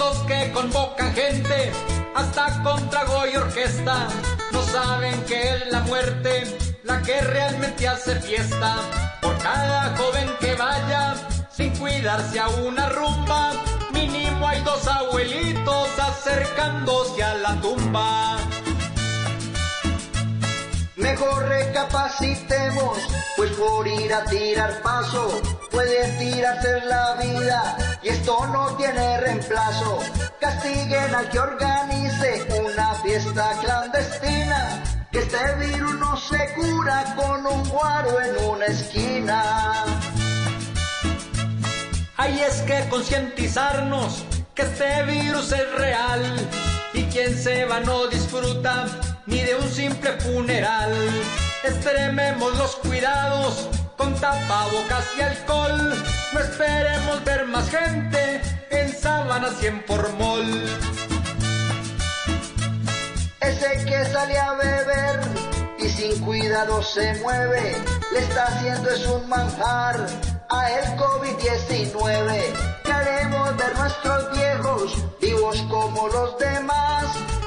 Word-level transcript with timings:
Esos 0.00 0.22
que 0.22 0.50
convocan 0.52 1.14
gente 1.14 1.70
hasta 2.14 2.62
contra 2.62 3.04
y 3.30 3.36
orquesta 3.36 4.08
no 4.50 4.62
saben 4.62 5.20
que 5.24 5.56
es 5.56 5.66
la 5.70 5.80
muerte 5.80 6.56
la 6.84 7.02
que 7.02 7.20
realmente 7.20 7.86
hace 7.86 8.18
fiesta. 8.18 8.76
Por 9.20 9.36
cada 9.42 9.94
joven 9.98 10.30
que 10.40 10.54
vaya 10.54 11.16
sin 11.50 11.76
cuidarse 11.76 12.40
a 12.40 12.48
una 12.48 12.88
rumba 12.88 13.52
mínimo 13.92 14.48
hay 14.48 14.62
dos 14.62 14.88
abuelitos 14.88 15.88
acercándose 15.98 17.22
a 17.22 17.34
la 17.34 17.60
tumba. 17.60 18.38
Mejor 20.96 21.46
recapacitemos, 21.46 22.96
pues 23.36 23.50
por 23.52 23.86
ir 23.86 24.14
a 24.14 24.24
tirar 24.24 24.80
paso, 24.80 25.42
pueden 25.70 26.18
tirarse 26.18 26.86
la 26.86 27.16
vida 27.16 27.76
no 28.38 28.76
tiene 28.76 29.20
reemplazo. 29.20 29.98
Castiguen 30.40 31.14
al 31.14 31.28
que 31.30 31.38
organice 31.38 32.46
una 32.64 32.94
fiesta 32.94 33.52
clandestina, 33.60 34.82
que 35.10 35.18
este 35.18 35.54
virus 35.56 35.94
no 35.94 36.16
se 36.16 36.54
cura 36.54 37.14
con 37.16 37.44
un 37.46 37.68
guaro 37.68 38.20
en 38.20 38.44
una 38.44 38.66
esquina. 38.66 39.84
Hay 42.16 42.38
es 42.40 42.62
que 42.62 42.88
concientizarnos 42.88 44.24
que 44.54 44.62
este 44.62 45.02
virus 45.04 45.52
es 45.52 45.72
real 45.74 46.22
y 46.92 47.04
quien 47.04 47.36
se 47.36 47.64
va 47.64 47.80
no 47.80 48.06
disfruta 48.06 48.86
ni 49.26 49.40
de 49.40 49.56
un 49.56 49.68
simple 49.68 50.12
funeral. 50.20 50.94
Extrememos 51.64 52.56
los 52.56 52.76
cuidados 52.76 53.68
con 53.96 54.14
tapabocas 54.14 55.06
y 55.18 55.22
alcohol. 55.22 55.94
No 56.32 56.40
esperemos 56.40 57.24
ver 57.24 57.46
más 57.46 57.68
gente 57.70 58.19
en 59.30 59.42
sábanas 59.42 59.62
y 59.62 59.66
en 59.66 59.84
formol. 59.84 60.44
Ese 63.40 63.84
que 63.84 64.04
sale 64.06 64.38
a 64.38 64.52
beber 64.54 65.20
y 65.78 65.88
sin 65.88 66.20
cuidado 66.24 66.82
se 66.82 67.14
mueve, 67.20 67.76
le 68.12 68.18
está 68.18 68.44
haciendo 68.46 68.90
es 68.90 69.06
un 69.06 69.28
manjar 69.28 70.06
a 70.48 70.70
el 70.70 70.84
COVID-19. 70.96 72.42
Queremos 72.84 73.56
ver 73.56 73.78
nuestros 73.78 74.32
viejos 74.32 74.94
vivos 75.20 75.62
como 75.70 76.08
los 76.08 76.38
demás, 76.38 77.04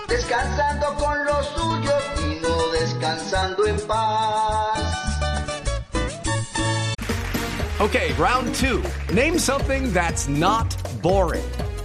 descansando 0.07 0.93
con 0.95 1.25
los 1.25 1.47
suyos 1.47 2.03
y 2.25 2.39
no 2.41 2.67
descansando 2.79 3.67
en 3.67 3.79
paz. 3.87 4.79
Okay, 7.79 8.13
round 8.13 8.55
two. 8.55 8.81
Name 9.13 9.37
something 9.37 9.91
that's 9.91 10.29
not 10.29 10.73
boring. 11.01 11.43